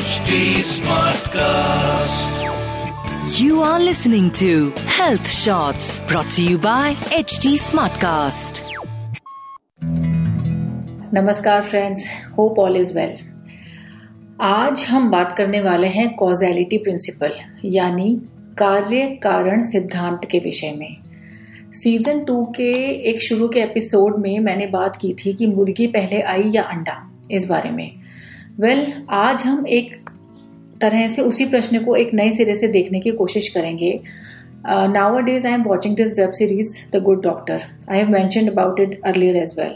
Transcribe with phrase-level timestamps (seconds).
[0.00, 0.34] HD
[0.66, 2.36] Smartcast.
[3.38, 8.60] You are listening to Health Shots brought to you by HT Smartcast.
[11.14, 12.06] नमस्कार friends
[12.38, 13.16] hope all is well
[14.40, 17.38] आज हम बात करने वाले हैं कॉजेलिटी प्रिंसिपल
[17.76, 18.14] यानी
[18.58, 20.96] कार्य कारण सिद्धांत के विषय में
[21.82, 22.72] सीज़न टू के
[23.10, 27.02] एक शुरू के एपिसोड में मैंने बात की थी कि मुर्गी पहले आई या अंडा
[27.30, 27.99] इस बारे में
[28.60, 29.94] वेल well, आज हम एक
[30.80, 34.00] तरह से उसी प्रश्न को एक नए सिरे से देखने की कोशिश करेंगे।
[35.20, 39.00] Nowadays I am watching this web series the good doctor I have mention about it
[39.04, 39.72] earlier as well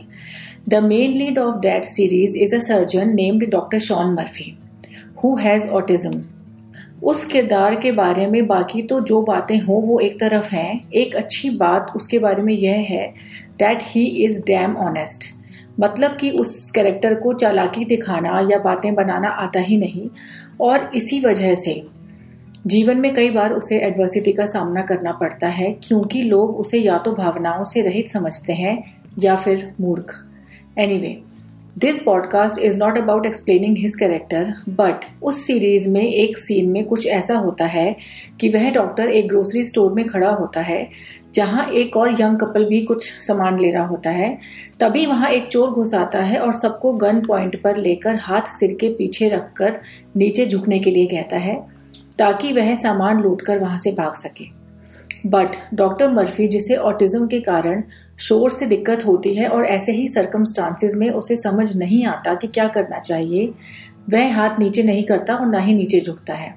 [0.68, 4.58] the main lead of that series is a surgeon named doctor Shaun Murphy
[5.24, 6.22] who has autism
[7.02, 11.16] उस किरदार के बारे में बाकी तो जो बातें हो वो एक तरफ़ हैं। एक
[11.16, 13.06] अच्छी बात उसके बारे में यह है
[13.58, 15.43] that he is damn honest
[15.80, 20.08] मतलब कि उस कैरेक्टर को चालाकी दिखाना या बातें बनाना आता ही नहीं।
[20.60, 21.82] और इसी वजह से
[22.66, 26.98] जीवन में कई बार उसे एडवर्सिटी का सामना करना पड़ता है, क्योंकि लोग उसे या
[26.98, 28.82] तो भावनाओं से रहित समझते हैं
[29.18, 30.14] या फिर मूर्ख।
[30.78, 31.18] Anyway
[31.78, 36.84] this podcast is not about explaining his character but उस सीरीज़ में, एक सीन में
[36.84, 37.96] कुछ ऐसा होता है
[38.40, 40.88] कि वह डॉक्टर एक ग्रोसरी स्टोर में खड़ा होता है
[41.34, 44.38] जहाँ एक और यंग कपल भी कुछ सामान ले रहा होता है,
[44.80, 48.76] तभी वहाँ एक चोर घुस आता है और सबको गन पॉइंट पर लेकर हाथ सिर
[48.80, 49.80] के पीछे रखकर
[50.16, 51.56] नीचे झुकने के लिए कहता है,
[52.18, 54.44] ताकि वह सामान लूटकर वहाँ से भाग सके।
[55.26, 57.82] बट डॉक्टर मर्फी जिसे ऑटिज्म के कारण
[58.18, 62.46] शोर से दिक्कत होती है और ऐसे ही सरकमस्टांसिस में उसे समझ नहीं आता कि
[62.46, 63.52] क्या करना चाहिए,
[64.10, 66.54] वह हाथ नीचे नहीं करता और ना ही नीचे झुकता है।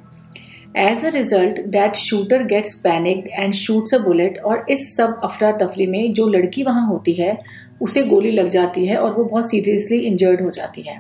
[0.79, 5.51] As a result that shooter gets panicked and shoots a bullet और इस सब अफरा
[5.57, 7.37] तफरी में जो लड़की वहाँ होती है,
[7.81, 10.99] उसे गोली लग जाती है और वो बहुत सीरियसली इंजर्ड हो जाती है।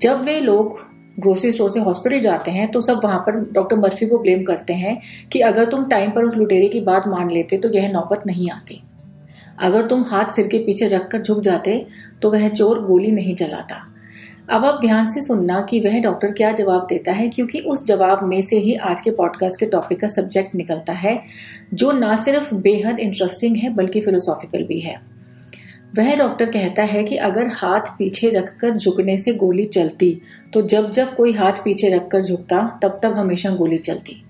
[0.00, 0.78] जब वे लोग
[1.20, 4.72] ग्रोसरी स्टोर से हॉस्पिटल जाते हैं तो सब वहाँ पर डॉक्टर मर्फी को ब्लेम करते
[4.74, 5.00] हैं
[5.32, 8.50] कि अगर तुम टाइम पर उस लुटेरे की बात मान लेते तो यह नौबत नहीं
[8.50, 8.80] आती।
[9.58, 11.84] अगर तुम हाथ सिर के पीछे रखकर झुक जाते
[12.22, 13.84] तो वह चोर गोली नहीं चलाता।
[14.50, 18.22] अब आप ध्यान से सुनना कि वह डॉक्टर क्या जवाब देता है, क्योंकि उस जवाब
[18.24, 21.20] में से ही आज के पॉडकास्ट के टॉपिक का सब्जेक्ट निकलता है,
[21.74, 24.96] जो ना सिर्फ़ बेहद इंटरेस्टिंग है, बल्कि फिलोसॉफिकल भी है।
[25.98, 30.10] वह डॉक्टर कहता है कि अगर हाथ पीछे रखकर झुकने से गोली चलती
[30.54, 34.22] तो जब जब कोई हाथ पीछे रखकर झुकता, तब तब हमेशा गोली चलती।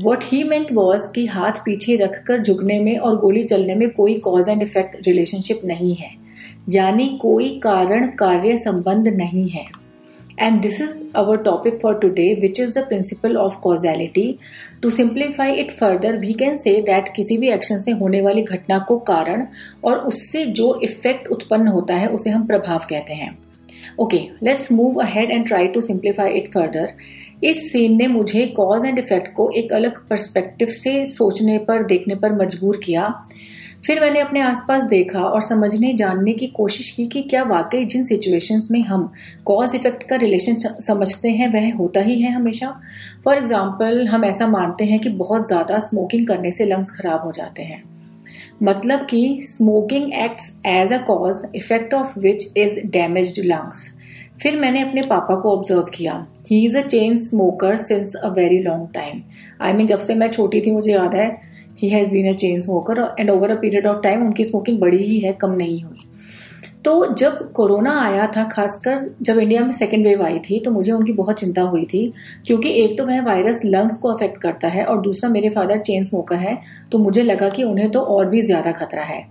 [0.00, 4.18] वॉट ही मेंट वॉज़ कि हाथ पीछे रखकर झुकने में और गोली चलने में कोई
[4.18, 6.23] कॉज एंड इफ़ेक्ट रिलेशनशिप नहीं है।
[6.68, 9.64] यानी कोई कारण कार्य संबंध नहीं है।
[10.40, 14.26] And this is our topic for today which is the principle of causality
[14.82, 18.78] to simplify it further we can say that किसी भी एक्शन से होने वाली घटना
[18.78, 19.46] को कारण
[19.84, 23.36] और उससे जो इफ़ेक्ट उत्पन्न होता है, उसे हम प्रभाव कहते हैं।
[24.00, 26.92] Okay let's move ahead and try to simplify it further
[27.44, 32.14] इस सीन ने मुझे कॉज एंड इफ़ेक्ट को एक अलग पर्सपेक्टिव से सोचने पर, देखने
[32.14, 33.08] पर मजबूर किया।
[33.84, 38.04] फिर मैंने अपने आसपास देखा और समझने, जानने की कोशिश की कि क्या वाकई जिन
[38.04, 39.10] सिचुएशंस में हम
[39.44, 42.68] कॉज इफ़ेक्ट का रिलेशन समझते हैं, वह होता ही है हमेशा।
[43.24, 47.32] फॉर एग्ज़ाम्पल हम ऐसा मानते हैं कि बहुत ज़्यादा स्मोकिंग करने से लंग्स खराब हो
[47.32, 47.82] जाते हैं।
[48.62, 53.88] मतलब कि smoking acts as a cause effect of which is damage lungs
[54.42, 58.58] फिर मैंने अपने पापा को ऑब्ज़र्व किया। He is a chain smoker since a very
[58.62, 59.22] long time
[59.62, 62.58] I mean जब से मैं छोटी थी, मुझे याद है he has been a chain
[62.60, 66.10] smoker and over a period of time उनकी स्मोकिंग बड़ी ही है, कम नहीं हुई।
[66.84, 70.92] तो जब कोरोना आया था, खासकर जब इंडिया में सेकेंड वेव आई थी तो मुझे
[70.92, 72.12] उनकी बहुत चिंता हुई थी,
[72.46, 76.04] क्योंकि एक तो वह वायरस लंग्स को अफेक्ट करता है और दूसरा मेरे फादर चेन
[76.04, 76.58] स्मोकर है
[76.92, 79.22] तो मुझे लगा कि उन्हें तो और भी ज़्यादा खतरा है।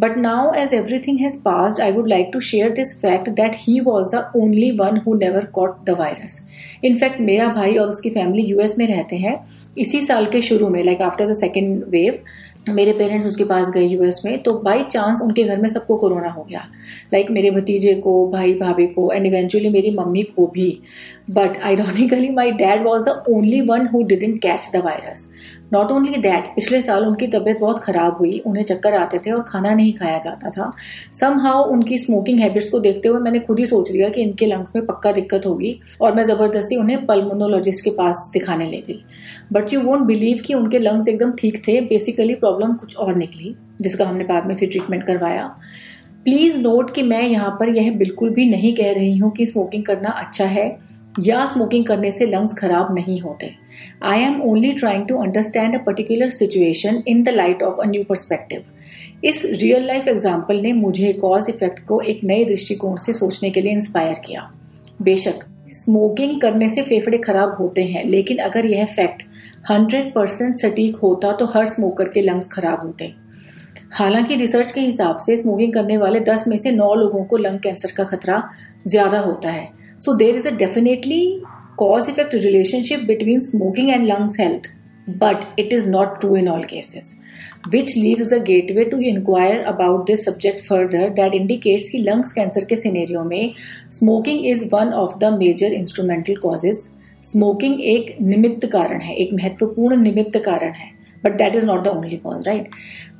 [0.00, 3.78] But now as everything has passed I would like to share this fact that he
[3.80, 6.40] was the only one who never caught the virus
[6.84, 9.34] in fact मेरा भाई और उसकी फैमिली यूएस में रहते हैं।
[9.78, 12.18] इसी साल के शुरू में like after the second wave
[12.66, 16.28] मेरे पेरेंट्स उसके पास गए यूएस में तो बाई चांस उनके घर में सबको कोरोना
[16.28, 16.60] हो गया।
[17.12, 20.70] लाइक like मेरे भतीजे को, भाई भाभी को एंड इवेंचुअली मेरी मम्मी को भी।
[21.30, 25.28] But ironically my dad was the only one who didn't catch the virus
[25.72, 29.42] not only that पिछले साल उनकी तबीयत बहुत खराब हुई, उन्हें चक्कर आते थे और
[29.42, 30.72] खाना नहीं खाया जाता था।
[31.12, 34.46] सम हाउ उनकी स्मोकिंग हैबिट्स को देखते हुए मैंने खुद ही सोच लिया कि इनके
[34.46, 39.02] लंग्स में पक्का दिक्कत होगी और मैं ज़बरदस्ती उन्हें पल्मोनोलॉजिस्ट के पास दिखाने ले गई।
[39.52, 43.54] बट यू वोंट बिलीव कि उनके लंग्स एकदम ठीक थे। बेसिकली प्रॉब्लम कुछ और निकली,
[43.82, 45.46] जिसका हमने बाद में फिर ट्रीटमेंट करवाया।
[46.24, 49.84] प्लीज़ नोट कि मैं यहाँ पर यह बिल्कुल भी नहीं कह रही हूँ कि स्मोकिंग
[49.84, 50.66] करना अच्छा है,
[51.20, 53.50] या स्मोकिंग करने से लंग्स खराब नहीं होते।
[54.02, 58.04] I am only trying to understand a particular situation in the light of a new
[58.04, 58.62] perspective
[59.24, 63.60] इस रियल लाइफ एग्ज़ाम्पल ने मुझे कॉज इफ़ेक्ट को एक नए दृष्टिकोण से सोचने के
[63.60, 64.50] लिए इंस्पायर किया।
[65.02, 65.44] बेशक
[65.74, 69.22] स्मोकिंग करने से फेफड़े खराब होते हैं, लेकिन अगर यह फैक्ट
[69.64, 73.12] हंड्रेड परसेंट सटीक होता तो हर स्मोकर के लंग्स खराब होते।
[73.92, 77.58] हालाँकि रिसर्च के हिसाब से स्मोकिंग करने वाले दस में से नौ लोगों को लंग
[77.60, 78.42] कैंसर का खतरा
[78.86, 79.68] ज़्यादा होता है।
[80.00, 81.42] So there is a definitely
[81.78, 84.66] cause effect relationship between smoking and lungs health
[85.18, 87.16] but it is not true in all cases
[87.68, 88.38] which leave a
[88.76, 93.52] gateway to inquire about this subject further that indicates की lungs cancer के scenario में
[93.92, 96.88] smoking is one of the major instrumental causes
[97.22, 100.90] smoking एक निमित्त कारण है एक महत्वपूर्ण निमित्त कारण है
[101.24, 102.68] but that is not the only cause right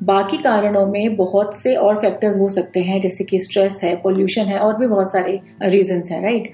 [0.02, 4.44] बाकी कारणों में बहुत से और फैक्टर्स हो सकते हैं जैसे कि स्ट्रेस है पोल्यूशन
[4.44, 6.52] है और भी बहुत सारे रीजंस हैं right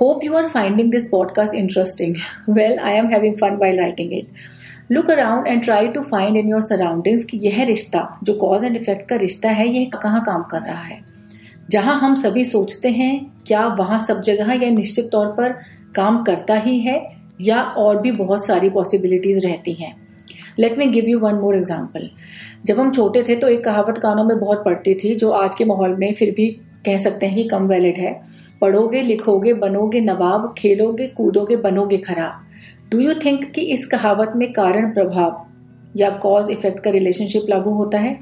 [0.00, 2.14] hope you are finding this podcast interesting.
[2.48, 4.36] Well, I am having fun while writing it.
[4.90, 8.76] Look around and try to find in your surroundings कि यह रिश्ता जो कॉज एंड
[8.76, 11.00] इफ़ेक्ट का रिश्ता है यह कहाँ काम कर रहा है
[11.70, 13.14] जहाँ हम सभी सोचते हैं
[13.46, 15.54] क्या वहाँ सब जगह या निश्चित तौर पर
[15.96, 17.00] काम करता ही है
[17.40, 19.94] या और भी बहुत सारी पॉसिबिलिटीज रहती हैं।
[20.58, 22.08] Let me give you one more example
[22.66, 25.64] जब हम छोटे थे तो एक कहावत कानों में बहुत पड़ती थी, जो आज के
[25.64, 26.48] माहौल में फिर भी
[26.86, 28.12] कह सकते हैं कि कम वैलिड है।
[28.60, 32.44] पढ़ोगे, लिखोगे, बनोगे नवाब, खेलोगे, कूदोगे, बनोगे खराब।
[32.90, 35.44] डू यू थिंक कि इस कहावत में कारण, प्रभाव
[35.96, 38.18] या कॉज इफ़ेक्ट का रिलेशनशिप लागू होता है?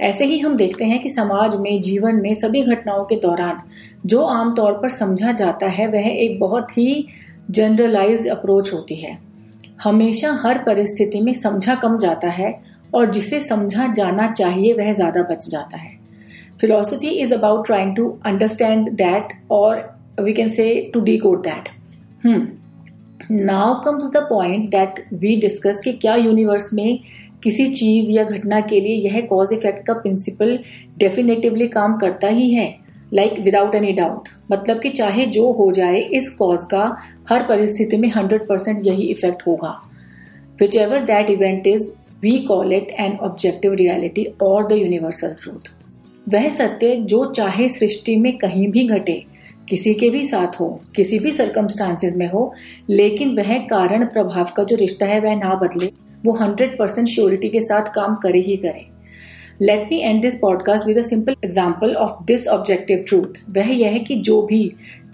[0.00, 3.60] ऐसे ही हम देखते हैं कि समाज में, जीवन में सभी घटनाओं के दौरान
[4.06, 7.06] जो आमतौर पर समझा जाता है, वह एक बहुत ही
[7.50, 9.18] जनरलाइज्ड अप्रोच होती है।
[9.82, 12.58] हमेशा हर परिस्थिति में समझा कम जाता है
[12.94, 15.94] और जिसे समझा जाना चाहिए, वह ज़्यादा बच जाता है।
[16.60, 19.72] Philosophy is about trying to understand that or
[20.18, 21.66] we can say to decode that.
[22.22, 22.46] Hmm.
[23.42, 26.98] Now comes the point that we discuss कि क्या यूनिवर्स में
[27.42, 30.58] किसी चीज़ या घटना के लिए यह कॉज इफ़ेक्ट का प्रिंसिपल
[30.98, 32.66] डेफिनेटिवली काम करता ही है।
[33.14, 36.96] लाइक विदाउट एनी डाउट मतलब कि चाहे जो हो जाए, इस कॉज का
[37.30, 39.70] हर परिस्थिति में हंड्रेड परसेंट यही इफ़ेक्ट होगा।
[40.76, 41.90] Whichever that event is
[42.22, 45.70] we call it an objective reality और द यूनिवर्सल ट्रूथ
[46.28, 49.24] वह सत्य जो चाहे सृष्टि में कहीं भी घटे,
[49.68, 52.52] किसी के भी साथ हो, किसी भी सरकमस्टांसिस में हो,
[52.90, 55.92] लेकिन वह कारण प्रभाव का जो रिश्ता है, वह ना बदले,
[56.24, 58.95] वो हंड्रेड परसेंट श्योरिटी के साथ काम करे ही करे।
[59.62, 63.90] Let me end this podcast with a simple example of this objective truth वह यह
[63.90, 64.62] है कि जो भी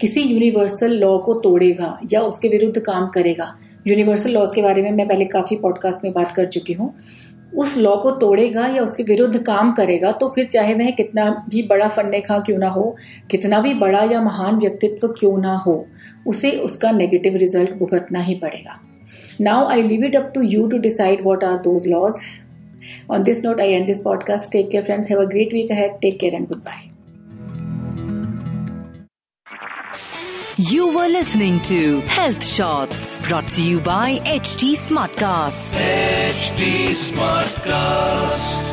[0.01, 3.53] किसी यूनिवर्सल लॉ को तोड़ेगा या उसके विरुद्ध काम करेगा
[3.87, 6.93] यूनिवर्सल लॉज के बारे में मैं पहले काफ़ी पॉडकास्ट में बात कर चुकी हूँ,
[7.55, 11.63] उस लॉ को तोड़ेगा या उसके विरुद्ध काम करेगा तो फिर चाहे वह कितना भी
[11.63, 12.95] बड़ा फंडे खा क्यों ना हो,
[13.31, 15.85] कितना भी बड़ा या महान व्यक्तित्व क्यों ना हो,
[16.27, 18.79] उसे उसका नेगेटिव रिज़ल्ट भुगतना ही पड़ेगा।
[19.41, 22.19] Now I leave it up to you to decide what are those laws
[23.09, 24.51] On this note, I end this podcast.
[24.51, 25.09] Take care, friends.
[25.09, 26.01] Have a great week ahead.
[26.01, 26.89] Take care and goodbye.
[30.57, 35.73] You were listening to Health Shots brought to you by HT Smartcast.
[35.73, 38.72] HT Smartcast.